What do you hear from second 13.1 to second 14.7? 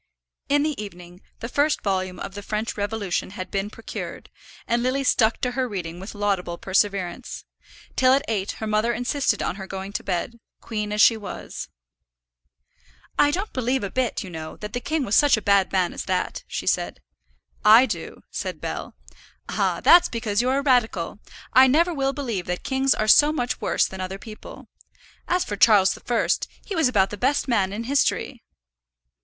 "I don't believe a bit, you know,